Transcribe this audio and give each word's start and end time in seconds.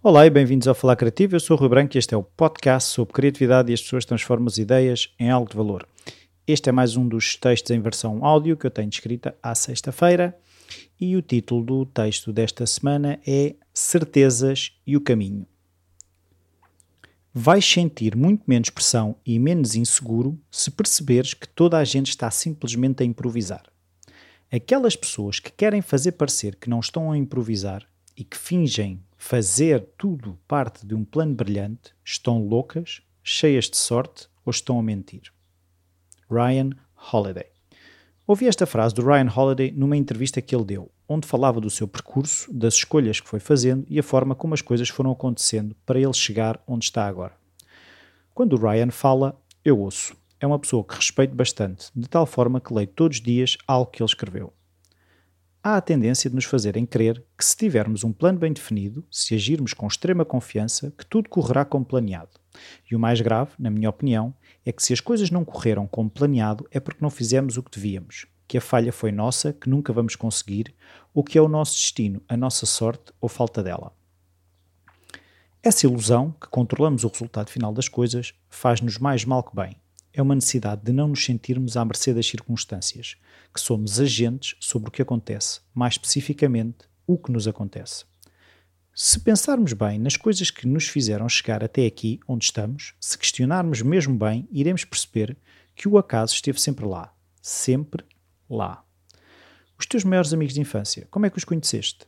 Olá 0.00 0.24
e 0.24 0.30
bem-vindos 0.30 0.68
ao 0.68 0.74
Falar 0.74 0.94
Criativo. 0.94 1.34
Eu 1.34 1.40
sou 1.40 1.56
o 1.56 1.60
Rui 1.60 1.68
Branco 1.68 1.96
e 1.96 1.98
este 1.98 2.14
é 2.14 2.16
o 2.16 2.22
podcast 2.22 2.90
sobre 2.90 3.12
criatividade 3.12 3.70
e 3.70 3.74
as 3.74 3.82
pessoas 3.82 4.04
transformam 4.04 4.46
as 4.46 4.58
ideias 4.58 5.12
em 5.18 5.30
algo 5.30 5.50
de 5.50 5.56
valor. 5.56 5.84
Este 6.46 6.68
é 6.68 6.72
mais 6.72 6.96
um 6.96 7.08
dos 7.08 7.34
textos 7.34 7.72
em 7.72 7.80
versão 7.80 8.24
áudio 8.24 8.56
que 8.56 8.66
eu 8.66 8.70
tenho 8.70 8.88
escrita 8.88 9.36
à 9.42 9.52
sexta-feira 9.54 10.38
e 11.00 11.16
o 11.16 11.22
título 11.22 11.64
do 11.64 11.86
texto 11.86 12.32
desta 12.32 12.64
semana 12.64 13.18
é 13.26 13.56
Certezas 13.74 14.72
e 14.86 14.96
o 14.96 15.00
Caminho. 15.00 15.44
Vais 17.34 17.64
sentir 17.64 18.14
muito 18.14 18.44
menos 18.46 18.70
pressão 18.70 19.16
e 19.26 19.40
menos 19.40 19.74
inseguro 19.74 20.38
se 20.52 20.70
perceberes 20.70 21.34
que 21.34 21.48
toda 21.48 21.78
a 21.78 21.84
gente 21.84 22.10
está 22.10 22.30
simplesmente 22.30 23.02
a 23.02 23.06
improvisar. 23.06 23.71
Aquelas 24.54 24.94
pessoas 24.94 25.40
que 25.40 25.50
querem 25.50 25.80
fazer 25.80 26.12
parecer 26.12 26.56
que 26.56 26.68
não 26.68 26.78
estão 26.78 27.10
a 27.10 27.16
improvisar 27.16 27.88
e 28.14 28.22
que 28.22 28.36
fingem 28.36 29.02
fazer 29.16 29.80
tudo 29.96 30.38
parte 30.46 30.86
de 30.86 30.94
um 30.94 31.06
plano 31.06 31.34
brilhante 31.34 31.94
estão 32.04 32.46
loucas, 32.46 33.00
cheias 33.22 33.70
de 33.70 33.78
sorte 33.78 34.28
ou 34.44 34.50
estão 34.50 34.78
a 34.78 34.82
mentir. 34.82 35.32
Ryan 36.30 36.68
Holiday. 37.10 37.46
Ouvi 38.26 38.46
esta 38.46 38.66
frase 38.66 38.94
do 38.94 39.02
Ryan 39.02 39.32
Holiday 39.34 39.72
numa 39.72 39.96
entrevista 39.96 40.42
que 40.42 40.54
ele 40.54 40.66
deu, 40.66 40.90
onde 41.08 41.26
falava 41.26 41.58
do 41.58 41.70
seu 41.70 41.88
percurso, 41.88 42.52
das 42.52 42.74
escolhas 42.74 43.20
que 43.20 43.30
foi 43.30 43.40
fazendo 43.40 43.86
e 43.88 43.98
a 43.98 44.02
forma 44.02 44.34
como 44.34 44.52
as 44.52 44.60
coisas 44.60 44.90
foram 44.90 45.12
acontecendo 45.12 45.74
para 45.86 45.98
ele 45.98 46.12
chegar 46.12 46.62
onde 46.66 46.84
está 46.84 47.06
agora. 47.06 47.32
Quando 48.34 48.52
o 48.52 48.60
Ryan 48.60 48.90
fala, 48.90 49.34
eu 49.64 49.80
ouço. 49.80 50.14
É 50.42 50.46
uma 50.46 50.58
pessoa 50.58 50.84
que 50.84 50.94
respeito 50.94 51.34
bastante, 51.34 51.90
de 51.96 52.06
tal 52.06 52.26
forma 52.26 52.60
que 52.60 52.74
leio 52.74 52.88
todos 52.88 53.16
os 53.16 53.22
dias 53.22 53.56
algo 53.66 53.90
que 53.90 54.02
ele 54.02 54.10
escreveu 54.10 54.52
há 55.62 55.76
a 55.76 55.80
tendência 55.80 56.28
de 56.28 56.34
nos 56.34 56.44
fazerem 56.44 56.84
crer 56.84 57.24
que, 57.38 57.44
se 57.44 57.56
tivermos 57.56 58.02
um 58.02 58.12
plano 58.12 58.38
bem 58.38 58.52
definido, 58.52 59.04
se 59.10 59.34
agirmos 59.34 59.72
com 59.72 59.86
extrema 59.86 60.24
confiança, 60.24 60.92
que 60.98 61.06
tudo 61.06 61.28
correrá 61.28 61.64
como 61.64 61.84
planeado. 61.84 62.40
E 62.90 62.96
o 62.96 62.98
mais 62.98 63.20
grave, 63.20 63.52
na 63.58 63.70
minha 63.70 63.88
opinião, 63.88 64.34
é 64.64 64.72
que 64.72 64.82
se 64.82 64.92
as 64.92 65.00
coisas 65.00 65.30
não 65.30 65.44
correram 65.44 65.86
como 65.86 66.10
planeado 66.10 66.66
é 66.70 66.80
porque 66.80 67.00
não 67.00 67.10
fizemos 67.10 67.56
o 67.56 67.62
que 67.62 67.70
devíamos, 67.70 68.26
que 68.48 68.58
a 68.58 68.60
falha 68.60 68.92
foi 68.92 69.12
nossa, 69.12 69.52
que 69.52 69.70
nunca 69.70 69.92
vamos 69.92 70.16
conseguir, 70.16 70.74
ou 71.14 71.22
que 71.22 71.38
é 71.38 71.42
o 71.42 71.48
nosso 71.48 71.74
destino, 71.74 72.20
a 72.28 72.36
nossa 72.36 72.66
sorte 72.66 73.12
ou 73.20 73.28
falta 73.28 73.62
dela. 73.62 73.92
Essa 75.62 75.86
ilusão, 75.86 76.32
que 76.32 76.48
controlamos 76.48 77.04
o 77.04 77.08
resultado 77.08 77.48
final 77.48 77.72
das 77.72 77.88
coisas, 77.88 78.34
faz-nos 78.50 78.98
mais 78.98 79.24
mal 79.24 79.44
que 79.44 79.54
bem 79.54 79.76
é 80.12 80.20
uma 80.20 80.34
necessidade 80.34 80.82
de 80.82 80.92
não 80.92 81.08
nos 81.08 81.24
sentirmos 81.24 81.76
à 81.76 81.84
mercê 81.84 82.12
das 82.12 82.26
circunstâncias, 82.26 83.16
que 83.52 83.60
somos 83.60 84.00
agentes 84.00 84.56
sobre 84.60 84.88
o 84.88 84.92
que 84.92 85.02
acontece, 85.02 85.60
mais 85.74 85.94
especificamente, 85.94 86.86
o 87.06 87.18
que 87.18 87.32
nos 87.32 87.48
acontece. 87.48 88.04
Se 88.94 89.18
pensarmos 89.20 89.72
bem 89.72 89.98
nas 89.98 90.16
coisas 90.16 90.50
que 90.50 90.66
nos 90.66 90.86
fizeram 90.86 91.26
chegar 91.28 91.64
até 91.64 91.86
aqui 91.86 92.20
onde 92.28 92.44
estamos, 92.44 92.94
se 93.00 93.16
questionarmos 93.16 93.80
mesmo 93.80 94.14
bem, 94.14 94.46
iremos 94.52 94.84
perceber 94.84 95.36
que 95.74 95.88
o 95.88 95.96
acaso 95.96 96.34
esteve 96.34 96.60
sempre 96.60 96.84
lá. 96.84 97.14
Sempre 97.40 98.04
lá. 98.48 98.84
Os 99.78 99.86
teus 99.86 100.04
maiores 100.04 100.32
amigos 100.34 100.54
de 100.54 100.60
infância, 100.60 101.08
como 101.10 101.24
é 101.24 101.30
que 101.30 101.38
os 101.38 101.44
conheceste? 101.44 102.06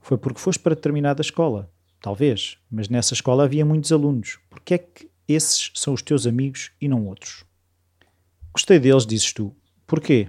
Foi 0.00 0.18
porque 0.18 0.40
foste 0.40 0.60
para 0.60 0.74
determinada 0.74 1.22
escola? 1.22 1.72
Talvez, 2.00 2.58
mas 2.68 2.88
nessa 2.88 3.14
escola 3.14 3.44
havia 3.44 3.64
muitos 3.64 3.92
alunos. 3.92 4.40
Porque 4.50 4.74
é 4.74 4.78
que 4.78 5.08
esses 5.34 5.70
são 5.74 5.94
os 5.94 6.02
teus 6.02 6.26
amigos 6.26 6.70
e 6.80 6.88
não 6.88 7.06
outros. 7.06 7.44
Gostei 8.52 8.78
deles, 8.78 9.06
dizes 9.06 9.32
tu. 9.32 9.54
Porquê? 9.86 10.28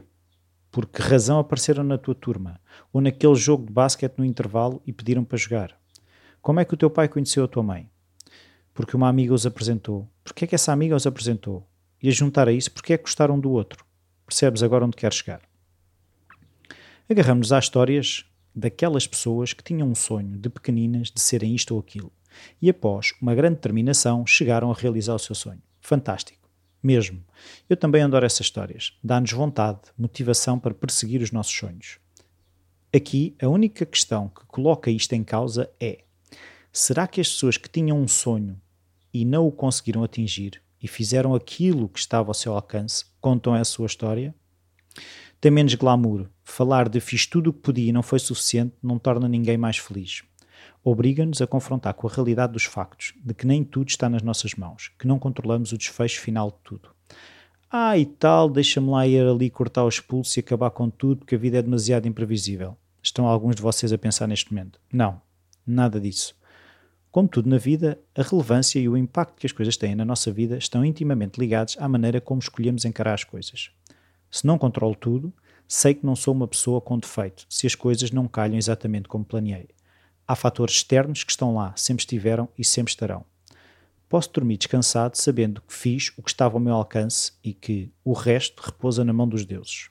Por 0.72 0.86
que 0.86 1.02
razão 1.02 1.40
apareceram 1.40 1.84
na 1.84 1.98
tua 1.98 2.16
turma? 2.16 2.60
Ou 2.92 3.02
naquele 3.02 3.36
jogo 3.36 3.66
de 3.66 3.72
basquete 3.72 4.18
no 4.18 4.26
intervalo 4.26 4.82
e 4.86 4.94
pediram 4.94 5.24
para 5.24 5.38
jogar? 5.38 5.78
Como 6.42 6.60
é 6.60 6.66
que 6.66 6.74
o 6.74 6.78
teu 6.78 6.90
pai 6.90 7.08
conheceu 7.08 7.44
a 7.44 7.48
tua 7.48 7.64
mãe? 7.64 7.90
Porque 8.74 8.96
uma 8.96 9.08
amiga 9.08 9.34
os 9.34 9.46
apresentou. 9.46 10.10
Porquê 10.24 10.46
é 10.46 10.48
que 10.48 10.56
essa 10.56 10.72
amiga 10.72 10.96
os 10.96 11.06
apresentou? 11.06 11.68
E 12.02 12.10
a 12.10 12.12
juntar 12.12 12.48
a 12.48 12.52
isso, 12.52 12.72
porquê 12.72 12.94
é 12.94 12.98
que 12.98 13.04
gostaram 13.04 13.40
do 13.40 13.52
outro? 13.52 13.86
Percebes 14.26 14.64
agora 14.64 14.86
onde 14.86 14.98
queres 14.98 15.18
chegar? 15.18 15.42
Agarramos-nos 17.10 17.54
às 17.54 17.66
histórias 17.66 18.26
daquelas 18.56 19.06
pessoas 19.06 19.54
que 19.54 19.64
tinham 19.64 19.88
um 19.88 19.96
sonho 19.96 20.38
de 20.38 20.50
pequeninas 20.50 21.12
de 21.12 21.22
serem 21.22 21.54
isto 21.54 21.74
ou 21.74 21.80
aquilo 21.80 22.12
e, 22.62 22.70
após 22.70 23.14
uma 23.22 23.36
grande 23.36 23.56
determinação, 23.56 24.26
chegaram 24.26 24.72
a 24.72 24.76
realizar 24.76 25.16
o 25.16 25.20
seu 25.20 25.36
sonho. 25.36 25.62
Fantástico. 25.82 26.50
Mesmo. 26.82 27.24
Eu 27.70 27.78
também 27.78 28.04
adoro 28.04 28.26
essas 28.26 28.42
histórias. 28.42 28.98
Dá-nos 29.04 29.32
vontade, 29.32 29.80
motivação 29.98 30.60
para 30.60 30.74
perseguir 30.74 31.22
os 31.22 31.32
nossos 31.32 31.56
sonhos. 31.56 31.98
Aqui, 32.94 33.36
a 33.42 33.48
única 33.48 33.86
questão 33.86 34.28
que 34.28 34.46
coloca 34.46 34.92
isto 34.92 35.14
em 35.14 35.24
causa 35.24 35.70
é: 35.80 36.04
será 36.72 37.08
que 37.08 37.22
as 37.22 37.30
pessoas 37.30 37.58
que 37.58 37.70
tinham 37.70 37.98
um 37.98 38.08
sonho 38.08 38.60
e 39.14 39.24
não 39.24 39.48
o 39.48 39.52
conseguiram 39.52 40.04
atingir 40.04 40.62
e 40.82 40.88
fizeram 40.88 41.34
aquilo 41.34 41.88
que 41.88 42.00
estava 42.00 42.30
ao 42.30 42.34
seu 42.34 42.54
alcance 42.54 43.06
contam 43.22 43.54
a 43.54 43.64
sua 43.64 43.86
história? 43.86 44.36
Tem 45.40 45.52
menos 45.52 45.76
glamour. 45.76 46.30
Falar 46.44 46.90
de 46.90 47.00
fiz 47.00 47.26
tudo 47.26 47.50
o 47.50 47.54
que 47.54 47.60
podia 47.60 47.90
e 47.90 47.94
não 47.94 48.04
foi 48.04 48.20
suficiente 48.20 48.76
não 48.84 49.00
torna 49.00 49.28
ninguém 49.28 49.58
mais 49.58 49.78
feliz 49.78 50.24
obriga-nos 50.84 51.42
a 51.42 51.48
confrontar 51.48 51.94
com 51.94 52.08
a 52.08 52.12
realidade 52.12 52.54
dos 52.54 52.66
factos, 52.66 53.14
de 53.24 53.34
que 53.34 53.48
nem 53.48 53.64
tudo 53.64 53.90
está 53.90 54.10
nas 54.10 54.22
nossas 54.22 54.56
mãos, 54.56 54.92
que 55.00 55.08
não 55.08 55.20
controlamos 55.20 55.72
o 55.72 55.78
desfecho 55.78 56.22
final 56.22 56.52
de 56.52 56.58
tudo. 56.64 56.90
Ah, 57.72 57.98
e 57.98 58.06
tal, 58.06 58.50
deixa-me 58.50 58.90
lá 58.90 59.08
ir 59.08 59.26
ali 59.26 59.50
cortar 59.50 59.84
os 59.84 60.00
pulsos 60.00 60.38
e 60.38 60.42
acabar 60.42 60.70
com 60.70 60.90
tudo, 60.90 61.20
porque 61.20 61.36
a 61.36 61.40
vida 61.40 61.58
é 61.58 61.62
demasiado 61.62 62.08
imprevisível. 62.08 62.78
Estão 63.02 63.28
alguns 63.28 63.56
de 63.56 63.62
vocês 63.62 63.92
a 63.92 63.98
pensar 63.98 64.28
neste 64.28 64.54
momento? 64.54 64.80
Não, 64.92 65.20
nada 65.66 66.00
disso. 66.00 66.36
Como 67.12 67.28
tudo 67.28 67.50
na 67.50 67.58
vida, 67.58 68.00
a 68.16 68.24
relevância 68.24 68.80
e 68.80 68.90
o 68.90 68.98
impacto 68.98 69.40
que 69.40 69.46
as 69.46 69.52
coisas 69.52 69.78
têm 69.78 69.94
na 69.94 70.06
nossa 70.06 70.32
vida 70.32 70.58
estão 70.58 70.84
intimamente 70.84 71.40
ligados 71.40 71.76
à 71.80 71.88
maneira 71.88 72.22
como 72.22 72.40
escolhemos 72.40 72.86
encarar 72.86 73.14
as 73.14 73.24
coisas. 73.24 73.70
Se 74.32 74.48
não 74.48 74.58
controlo 74.58 74.96
tudo, 74.96 75.34
sei 75.68 75.94
que 75.94 76.06
não 76.06 76.16
sou 76.16 76.34
uma 76.34 76.48
pessoa 76.48 76.82
com 76.82 76.98
defeito 76.98 77.46
se 77.50 77.68
as 77.68 77.76
coisas 77.76 78.12
não 78.12 78.28
calham 78.28 78.58
exatamente 78.58 79.08
como 79.08 79.26
planeei. 79.26 79.68
Há 80.28 80.36
fatores 80.36 80.76
externos 80.76 81.24
que 81.24 81.32
estão 81.32 81.54
lá, 81.54 81.74
sempre 81.76 82.02
estiveram 82.02 82.48
e 82.58 82.64
sempre 82.64 82.92
estarão. 82.92 83.26
Posso 84.08 84.32
dormir 84.32 84.58
descansado 84.58 85.18
sabendo 85.18 85.62
que 85.62 85.74
fiz 85.74 86.14
o 86.18 86.22
que 86.22 86.30
estava 86.30 86.56
ao 86.56 86.60
meu 86.62 86.76
alcance 86.76 87.34
e 87.44 87.54
que 87.54 87.92
o 88.06 88.14
resto 88.14 88.62
repousa 88.62 89.04
na 89.04 89.12
mão 89.12 89.28
dos 89.28 89.46
deuses. 89.46 89.90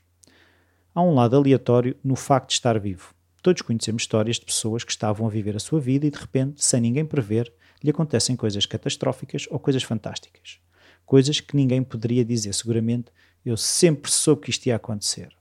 Há 0.94 1.02
um 1.02 1.14
lado 1.14 1.36
aleatório 1.36 1.96
no 2.02 2.16
facto 2.16 2.48
de 2.48 2.54
estar 2.54 2.78
vivo. 2.78 3.14
Todos 3.42 3.60
conhecemos 3.60 4.04
histórias 4.04 4.36
de 4.36 4.46
pessoas 4.46 4.84
que 4.84 4.92
estavam 4.92 5.26
a 5.26 5.30
viver 5.30 5.56
a 5.56 5.60
sua 5.60 5.80
vida 5.80 6.06
e 6.06 6.10
de 6.10 6.18
repente, 6.18 6.64
sem 6.64 6.80
ninguém 6.80 7.04
prever, 7.04 7.52
lhe 7.82 7.90
acontecem 7.90 8.36
coisas 8.36 8.64
catastróficas 8.64 9.46
ou 9.50 9.58
coisas 9.58 9.82
fantásticas. 9.82 10.60
Coisas 11.04 11.40
que 11.40 11.56
ninguém 11.56 11.82
poderia 11.82 12.24
dizer 12.24 12.54
seguramente, 12.54 13.10
eu 13.44 13.56
sempre 13.56 14.10
soube 14.10 14.42
que 14.42 14.50
isto 14.50 14.66
ia 14.66 14.76
acontecer. 14.76 15.36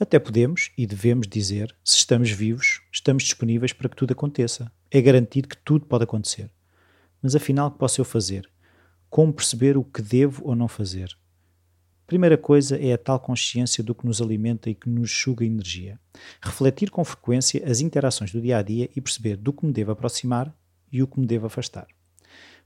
Até 0.00 0.16
podemos 0.20 0.70
e 0.78 0.86
devemos 0.86 1.26
dizer, 1.26 1.74
se 1.84 1.96
estamos 1.96 2.30
vivos, 2.30 2.82
estamos 2.92 3.24
disponíveis 3.24 3.72
para 3.72 3.88
que 3.88 3.96
tudo 3.96 4.12
aconteça. 4.12 4.70
É 4.92 5.00
garantido 5.00 5.48
que 5.48 5.56
tudo 5.56 5.86
pode 5.86 6.04
acontecer. 6.04 6.52
Mas 7.20 7.34
afinal, 7.34 7.66
o 7.66 7.70
que 7.72 7.78
posso 7.78 8.00
eu 8.00 8.04
fazer? 8.04 8.48
Como 9.10 9.32
perceber 9.32 9.76
o 9.76 9.82
que 9.82 10.00
devo 10.00 10.46
ou 10.46 10.54
não 10.54 10.68
fazer? 10.68 11.18
Primeira 12.06 12.38
coisa 12.38 12.78
é 12.78 12.92
a 12.92 12.98
tal 12.98 13.18
consciência 13.18 13.82
do 13.82 13.92
que 13.92 14.06
nos 14.06 14.22
alimenta 14.22 14.70
e 14.70 14.74
que 14.74 14.88
nos 14.88 15.10
suga 15.10 15.44
energia. 15.44 15.98
Refletir 16.40 16.90
com 16.90 17.04
frequência 17.04 17.68
as 17.68 17.80
interações 17.80 18.30
do 18.30 18.40
dia 18.40 18.58
a 18.58 18.62
dia 18.62 18.88
e 18.94 19.00
perceber 19.00 19.36
do 19.36 19.52
que 19.52 19.66
me 19.66 19.72
devo 19.72 19.90
aproximar 19.90 20.54
e 20.92 21.02
o 21.02 21.08
que 21.08 21.18
me 21.18 21.26
devo 21.26 21.46
afastar. 21.46 21.88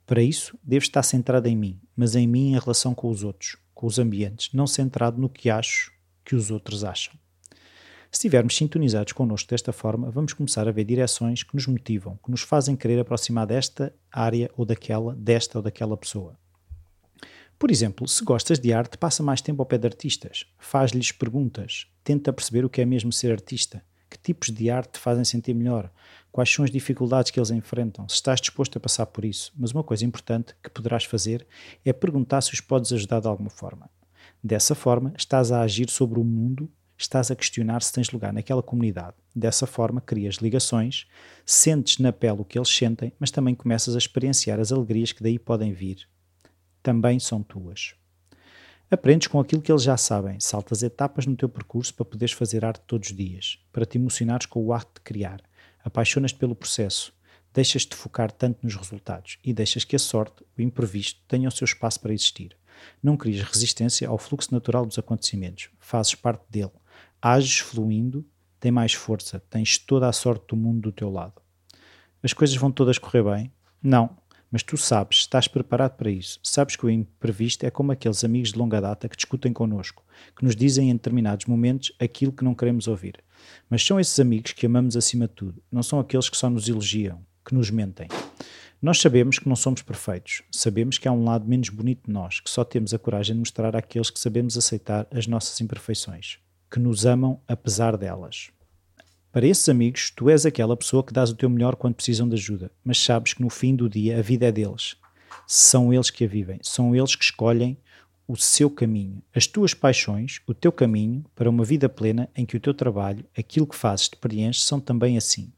Para 0.04 0.22
isso, 0.22 0.59
devo 0.62 0.84
estar 0.84 1.03
centrado 1.03 1.49
em 1.49 1.56
mim, 1.56 1.81
mas 1.97 2.14
em 2.14 2.26
mim 2.26 2.53
em 2.53 2.59
relação 2.59 2.94
com 2.94 3.09
os 3.09 3.25
outros, 3.25 3.56
com 3.72 3.87
os 3.87 3.99
ambientes, 3.99 4.50
não 4.53 4.66
centrado 4.66 5.19
no 5.19 5.31
que 5.31 5.49
acho 5.49 5.93
que 6.24 6.34
os 6.34 6.50
outros 6.50 6.84
acham. 6.84 7.14
Se 8.10 8.18
estivermos 8.18 8.54
sintonizados 8.54 9.14
connosco 9.14 9.48
desta 9.48 9.72
forma, 9.72 10.10
vamos 10.10 10.34
começar 10.34 10.69
a 10.69 10.70
ver 10.70 10.84
direções 10.84 11.42
que 11.42 11.54
nos 11.54 11.66
motivam, 11.66 12.19
que 12.22 12.30
nos 12.30 12.42
fazem 12.42 12.76
querer 12.76 13.00
aproximar 13.00 13.46
desta 13.46 13.90
área 14.12 14.50
ou 14.54 14.66
daquela, 14.66 15.14
desta 15.14 15.58
ou 15.58 15.62
daquela 15.62 15.96
pessoa. 15.96 16.36
Por 17.58 17.70
exemplo, 17.70 18.06
se 18.06 18.22
gostas 18.22 18.58
de 18.58 18.70
arte, 18.70 18.98
passa 18.98 19.22
mais 19.22 19.40
tempo 19.40 19.62
ao 19.62 19.66
pé 19.66 19.78
de 19.78 19.86
artistas, 19.86 20.44
faz-lhes 20.58 21.10
perguntas, 21.10 21.86
tenta 22.04 22.32
perceber 22.32 22.66
o 22.66 22.68
que 22.68 22.82
é 22.82 22.84
mesmo 22.84 23.10
ser 23.12 23.32
artista, 23.32 23.82
que 24.10 24.18
tipos 24.18 24.50
de 24.50 24.68
arte 24.68 24.92
te 24.92 24.98
fazem 24.98 25.25
sentir 25.25 25.54
melhor, 25.54 25.90
quais 26.30 26.52
são 26.52 26.66
as 26.66 26.70
dificuldades 26.70 27.30
que 27.30 27.38
eles 27.38 27.50
enfrentam, 27.50 28.06
se 28.08 28.16
estás 28.16 28.42
disposto 28.42 28.76
a 28.76 28.80
passar 28.80 29.06
por 29.06 29.25
isso. 29.25 29.52
Mas 29.56 29.72
uma 29.72 29.82
coisa 29.82 30.04
importante 30.04 30.54
que 30.62 30.68
poderás 30.68 31.04
fazer 31.04 31.46
é 31.82 31.94
perguntar 31.94 32.42
se 32.42 32.52
os 32.52 32.60
podes 32.60 32.92
ajudar 32.92 33.20
de 33.20 33.28
alguma 33.28 33.48
forma. 33.48 33.88
Dessa 34.42 34.74
forma, 34.74 35.12
estás 35.16 35.52
a 35.52 35.60
agir 35.62 35.88
sobre 35.88 36.18
o 36.18 36.24
mundo 36.24 36.70
estás 37.02 37.30
a 37.30 37.36
questionar 37.36 37.82
se 37.82 37.92
tens 37.92 38.10
lugar 38.10 38.32
naquela 38.32 38.62
comunidade. 38.62 39.16
Dessa 39.34 39.66
forma, 39.66 40.00
crias 40.00 40.36
ligações, 40.36 41.06
sentes 41.44 41.98
na 41.98 42.12
pele 42.12 42.40
o 42.40 42.44
que 42.44 42.58
eles 42.58 42.68
sentem, 42.68 43.12
mas 43.18 43.30
também 43.30 43.54
começas 43.54 43.94
a 43.94 43.98
experienciar 43.98 44.60
as 44.60 44.72
alegrias 44.72 45.12
que 45.12 45.22
daí 45.22 45.38
podem 45.38 45.72
vir. 45.72 46.08
Também 46.82 47.18
são 47.18 47.42
tuas. 47.42 47.94
Aprendes 48.90 49.28
com 49.28 49.40
aquilo 49.40 49.62
que 49.62 49.72
eles 49.72 49.82
já 49.82 49.96
sabem, 49.96 50.38
saltas 50.38 50.82
etapas 50.82 51.24
no 51.24 51.36
teu 51.36 51.48
percurso 51.48 51.94
para 51.94 52.04
poderes 52.04 52.34
fazer 52.34 52.64
arte 52.64 52.82
todos 52.86 53.10
os 53.10 53.16
dias, 53.16 53.58
para 53.72 53.86
te 53.86 53.96
emocionares 53.96 54.46
com 54.46 54.62
o 54.62 54.72
ato 54.72 54.92
de 54.96 55.00
criar, 55.00 55.40
apaixonas-te 55.82 56.38
pelo 56.38 56.54
processo, 56.54 57.14
deixas-te 57.54 57.96
focar 57.96 58.30
tanto 58.30 58.58
nos 58.62 58.76
resultados 58.76 59.38
e 59.42 59.54
deixas 59.54 59.84
que 59.84 59.96
a 59.96 59.98
sorte, 59.98 60.44
o 60.58 60.60
imprevisto, 60.60 61.22
tenha 61.26 61.48
o 61.48 61.52
seu 61.52 61.64
espaço 61.64 62.00
para 62.00 62.12
existir. 62.12 62.54
Não 63.02 63.16
crias 63.16 63.42
resistência 63.42 64.08
ao 64.08 64.19
fluxo 64.19 64.52
natural 64.52 64.86
dos 64.86 64.98
acontecimentos, 64.98 65.69
fazes 65.78 66.14
parte 66.14 66.44
dele, 66.48 66.72
ages 67.20 67.58
fluindo, 67.58 68.24
tem 68.58 68.70
mais 68.70 68.92
força, 68.92 69.42
tens 69.50 69.78
toda 69.78 70.08
a 70.08 70.12
sorte 70.12 70.46
do 70.48 70.56
mundo 70.56 70.82
do 70.82 70.92
teu 70.92 71.10
lado. 71.10 71.40
As 72.22 72.32
coisas 72.32 72.56
vão 72.56 72.70
todas 72.70 72.98
correr 72.98 73.24
bem? 73.24 73.52
Não, 73.82 74.16
mas 74.52 74.62
tu 74.62 74.76
sabes, 74.76 75.20
estás 75.20 75.48
preparado 75.48 75.96
para 75.96 76.10
isso. 76.10 76.38
Sabes 76.42 76.76
que 76.76 76.84
o 76.84 76.90
imprevisto 76.90 77.64
é 77.64 77.70
como 77.70 77.90
aqueles 77.90 78.22
amigos 78.22 78.52
de 78.52 78.58
longa 78.58 78.80
data 78.80 79.08
que 79.08 79.16
discutem 79.16 79.52
connosco, 79.52 80.04
que 80.36 80.44
nos 80.44 80.54
dizem 80.54 80.90
em 80.90 80.92
determinados 80.92 81.46
momentos 81.46 81.90
aquilo 81.98 82.32
que 82.32 82.44
não 82.44 82.54
queremos 82.54 82.86
ouvir. 82.86 83.18
Mas 83.68 83.82
são 83.82 83.98
esses 83.98 84.20
amigos 84.20 84.52
que 84.52 84.66
amamos 84.66 84.96
acima 84.96 85.26
de 85.26 85.34
tudo, 85.34 85.62
não 85.72 85.82
são 85.82 85.98
aqueles 85.98 86.28
que 86.28 86.36
só 86.36 86.50
nos 86.50 86.68
elogiam, 86.68 87.25
que 87.44 87.54
nos 87.54 87.70
mentem. 87.70 88.08
Nós 88.82 89.00
sabemos 89.00 89.38
que 89.38 89.49
não 89.49 89.55
somos 89.55 89.81
perfeitos, 89.81 90.43
sabemos 90.50 90.99
que 90.99 91.06
há 91.06 91.12
um 91.12 91.23
lado 91.23 91.46
menos 91.46 91.69
bonito 91.69 92.06
de 92.08 92.12
nós, 92.12 92.40
que 92.40 92.50
só 92.50 92.64
temos 92.64 92.93
a 92.93 92.99
coragem 92.99 93.37
de 93.37 93.38
mostrar 93.38 93.76
àqueles 93.76 94.11
que 94.11 94.19
sabemos 94.19 94.58
aceitar 94.58 95.06
as 95.12 95.29
nossas 95.29 95.61
imperfeições, 95.61 96.38
que 96.69 96.81
nos 96.81 97.06
amam 97.06 97.40
apesar 97.46 97.96
delas. 97.96 98.50
Para 99.31 99.46
esses 99.46 99.69
amigos, 99.69 100.11
tu 100.11 100.29
és 100.29 100.44
aquela 100.44 100.76
pessoa 100.76 101.05
que 101.05 101.12
dás 101.12 101.31
o 101.31 101.37
teu 101.37 101.49
melhor 101.49 101.76
quando 101.76 101.94
precisam 101.94 102.29
de 102.29 102.34
ajuda, 102.34 102.73
mas 102.82 102.99
sabes 102.99 103.34
que 103.34 103.40
no 103.40 103.49
fim 103.49 103.76
do 103.76 103.88
dia 103.88 104.19
a 104.19 104.20
vida 104.20 104.46
é 104.46 104.50
deles. 104.50 104.96
São 105.46 105.94
eles 105.94 106.11
que 106.11 106.25
a 106.25 106.26
vivem, 106.26 106.58
são 106.61 106.93
eles 106.93 107.14
que 107.14 107.23
escolhem 107.23 107.78
o 108.26 108.37
seu 108.37 108.69
caminho, 108.69 109.23
as 109.32 109.46
tuas 109.46 109.75
paixões, 109.75 110.40
o 110.44 110.52
teu 110.52 110.73
caminho 110.73 111.25
para 111.37 111.49
uma 111.49 111.64
vida 111.64 111.88
plena 111.88 112.28
em 112.35 112.44
que 112.44 112.56
o 112.56 112.61
teu 112.61 112.75
trabalho, 112.75 113.25
aquilo 113.38 113.67
que 113.67 113.76
fazes, 113.76 114.08
te 114.08 114.17
preenche, 114.17 114.61
são 114.61 114.81
também 114.81 115.17
assim. 115.17 115.52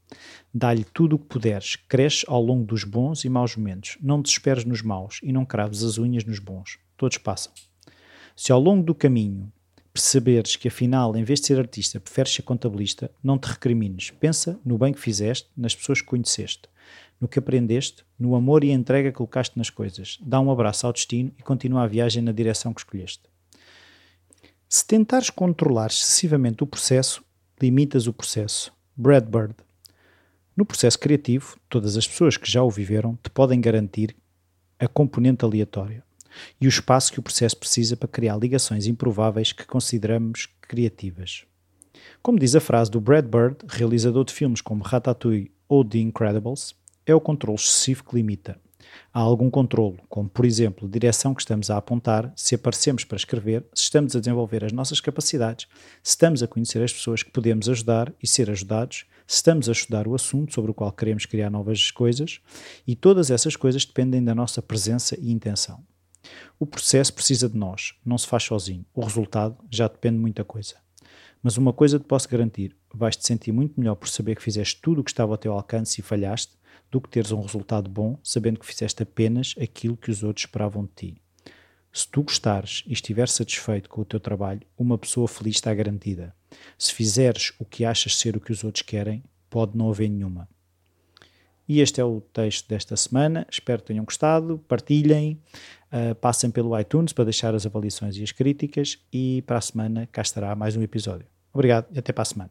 Dá-lhe 0.52 0.84
tudo 0.84 1.16
o 1.16 1.18
que 1.18 1.26
puderes, 1.26 1.76
cresce 1.76 2.24
ao 2.28 2.42
longo 2.42 2.64
dos 2.64 2.84
bons 2.84 3.24
e 3.24 3.28
maus 3.28 3.56
momentos, 3.56 3.96
não 4.00 4.20
desesperes 4.20 4.64
nos 4.64 4.82
maus 4.82 5.20
e 5.22 5.32
não 5.32 5.44
craves 5.44 5.82
as 5.82 5.98
unhas 5.98 6.24
nos 6.24 6.38
bons. 6.38 6.78
Todos 6.96 7.18
passam. 7.18 7.52
Se 8.36 8.52
ao 8.52 8.60
longo 8.60 8.82
do 8.82 8.94
caminho 8.94 9.52
perceberes 9.92 10.56
que 10.56 10.68
afinal, 10.68 11.16
em 11.16 11.22
vez 11.22 11.40
de 11.40 11.46
ser 11.46 11.58
artista, 11.58 12.00
preferes 12.00 12.34
ser 12.34 12.42
contabilista, 12.42 13.10
não 13.22 13.38
te 13.38 13.46
recrimines. 13.46 14.10
Pensa 14.10 14.58
no 14.64 14.76
bem 14.76 14.92
que 14.92 15.00
fizeste, 15.00 15.48
nas 15.56 15.74
pessoas 15.74 16.00
que 16.00 16.08
conheceste 16.08 16.68
no 17.20 17.28
que 17.28 17.38
aprendeste, 17.38 18.04
no 18.18 18.34
amor 18.34 18.64
e 18.64 18.70
entrega 18.70 19.10
que 19.10 19.16
colocaste 19.16 19.56
nas 19.56 19.70
coisas. 19.70 20.18
Dá 20.20 20.40
um 20.40 20.50
abraço 20.50 20.86
ao 20.86 20.92
destino 20.92 21.32
e 21.38 21.42
continua 21.42 21.84
a 21.84 21.86
viagem 21.86 22.22
na 22.22 22.32
direção 22.32 22.72
que 22.72 22.80
escolheste. 22.80 23.22
Se 24.68 24.86
tentares 24.86 25.30
controlar 25.30 25.86
excessivamente 25.86 26.62
o 26.62 26.66
processo, 26.66 27.24
limitas 27.60 28.06
o 28.06 28.12
processo. 28.12 28.72
Brad 28.96 29.24
Bird. 29.24 29.54
No 30.56 30.64
processo 30.64 30.98
criativo, 30.98 31.56
todas 31.68 31.96
as 31.96 32.06
pessoas 32.06 32.36
que 32.36 32.50
já 32.50 32.62
o 32.62 32.70
viveram 32.70 33.18
te 33.22 33.28
podem 33.28 33.60
garantir 33.60 34.14
a 34.78 34.86
componente 34.86 35.44
aleatória 35.44 36.04
e 36.60 36.66
o 36.66 36.68
espaço 36.68 37.12
que 37.12 37.18
o 37.18 37.22
processo 37.22 37.56
precisa 37.56 37.96
para 37.96 38.08
criar 38.08 38.36
ligações 38.36 38.86
improváveis 38.86 39.52
que 39.52 39.66
consideramos 39.66 40.48
criativas. 40.60 41.44
Como 42.22 42.38
diz 42.38 42.54
a 42.54 42.60
frase 42.60 42.90
do 42.90 43.00
Brad 43.00 43.26
Bird, 43.26 43.58
realizador 43.68 44.24
de 44.24 44.32
filmes 44.32 44.60
como 44.60 44.84
Ratatouille 44.84 45.52
ou 45.68 45.84
The 45.84 45.98
Incredibles, 45.98 46.74
é 47.04 47.14
o 47.14 47.20
controle 47.20 47.58
excessivo 47.58 48.04
que 48.04 48.14
limita. 48.14 48.60
Há 49.12 49.20
algum 49.20 49.50
controle, 49.50 49.98
como 50.08 50.28
por 50.28 50.44
exemplo 50.44 50.86
a 50.86 50.90
direção 50.90 51.34
que 51.34 51.42
estamos 51.42 51.70
a 51.70 51.76
apontar, 51.76 52.32
se 52.36 52.54
aparecemos 52.54 53.04
para 53.04 53.16
escrever, 53.16 53.64
se 53.74 53.84
estamos 53.84 54.14
a 54.16 54.18
desenvolver 54.18 54.64
as 54.64 54.72
nossas 54.72 55.00
capacidades, 55.00 55.66
se 56.02 56.10
estamos 56.10 56.42
a 56.42 56.48
conhecer 56.48 56.82
as 56.82 56.92
pessoas 56.92 57.22
que 57.22 57.30
podemos 57.30 57.68
ajudar 57.68 58.12
e 58.22 58.26
ser 58.26 58.50
ajudados, 58.50 59.06
se 59.26 59.36
estamos 59.36 59.68
a 59.68 59.72
estudar 59.72 60.06
o 60.06 60.14
assunto 60.14 60.52
sobre 60.52 60.70
o 60.70 60.74
qual 60.74 60.92
queremos 60.92 61.26
criar 61.26 61.50
novas 61.50 61.90
coisas, 61.90 62.40
e 62.86 62.94
todas 62.94 63.30
essas 63.30 63.56
coisas 63.56 63.84
dependem 63.84 64.22
da 64.22 64.34
nossa 64.34 64.60
presença 64.60 65.16
e 65.20 65.32
intenção. 65.32 65.82
O 66.58 66.66
processo 66.66 67.12
precisa 67.12 67.48
de 67.48 67.56
nós, 67.56 67.94
não 68.04 68.16
se 68.16 68.26
faz 68.26 68.44
sozinho. 68.44 68.84
O 68.94 69.02
resultado 69.02 69.56
já 69.70 69.88
depende 69.88 70.16
de 70.16 70.22
muita 70.22 70.44
coisa. 70.44 70.76
Mas 71.42 71.58
uma 71.58 71.72
coisa 71.72 71.98
te 71.98 72.06
posso 72.06 72.28
garantir: 72.28 72.74
vais 72.92 73.16
te 73.16 73.26
sentir 73.26 73.52
muito 73.52 73.78
melhor 73.78 73.96
por 73.96 74.08
saber 74.08 74.34
que 74.34 74.42
fizeste 74.42 74.80
tudo 74.80 75.00
o 75.00 75.04
que 75.04 75.10
estava 75.10 75.32
ao 75.32 75.38
teu 75.38 75.52
alcance 75.52 76.00
e 76.00 76.02
falhaste, 76.02 76.56
do 76.90 77.00
que 77.00 77.08
teres 77.08 77.32
um 77.32 77.40
resultado 77.40 77.90
bom 77.90 78.18
sabendo 78.22 78.60
que 78.60 78.66
fizeste 78.66 79.02
apenas 79.02 79.54
aquilo 79.60 79.96
que 79.96 80.10
os 80.10 80.22
outros 80.22 80.44
esperavam 80.44 80.84
de 80.84 80.90
ti. 80.94 81.22
Se 81.92 82.08
tu 82.08 82.22
gostares 82.24 82.82
e 82.86 82.92
estiveres 82.92 83.32
satisfeito 83.32 83.88
com 83.88 84.00
o 84.00 84.04
teu 84.04 84.18
trabalho, 84.18 84.62
uma 84.76 84.98
pessoa 84.98 85.28
feliz 85.28 85.56
está 85.56 85.72
garantida. 85.72 86.34
Se 86.76 86.92
fizeres 86.92 87.52
o 87.58 87.64
que 87.64 87.84
achas 87.84 88.16
ser 88.16 88.36
o 88.36 88.40
que 88.40 88.50
os 88.50 88.64
outros 88.64 88.82
querem, 88.82 89.22
pode 89.48 89.78
não 89.78 89.88
haver 89.88 90.08
nenhuma. 90.08 90.48
E 91.68 91.80
este 91.80 92.00
é 92.00 92.04
o 92.04 92.20
texto 92.20 92.68
desta 92.68 92.96
semana. 92.96 93.46
Espero 93.50 93.80
que 93.80 93.86
tenham 93.86 94.04
gostado. 94.04 94.58
Partilhem, 94.68 95.40
uh, 95.92 96.14
passem 96.16 96.50
pelo 96.50 96.78
iTunes 96.78 97.12
para 97.12 97.24
deixar 97.24 97.54
as 97.54 97.64
avaliações 97.64 98.16
e 98.16 98.22
as 98.22 98.32
críticas. 98.32 98.98
E 99.12 99.42
para 99.42 99.58
a 99.58 99.62
semana 99.62 100.08
cá 100.10 100.20
estará 100.20 100.54
mais 100.54 100.76
um 100.76 100.82
episódio. 100.82 101.26
Obrigado 101.52 101.86
e 101.92 101.98
até 101.98 102.12
para 102.12 102.22
a 102.22 102.26
semana. 102.26 102.50